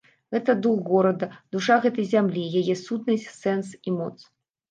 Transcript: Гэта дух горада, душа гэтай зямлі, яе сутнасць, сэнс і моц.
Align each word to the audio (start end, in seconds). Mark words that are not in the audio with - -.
Гэта 0.35 0.53
дух 0.65 0.77
горада, 0.93 1.27
душа 1.57 1.75
гэтай 1.83 2.07
зямлі, 2.13 2.45
яе 2.61 2.75
сутнасць, 2.85 3.27
сэнс 3.43 3.67
і 3.91 3.97
моц. 4.01 4.17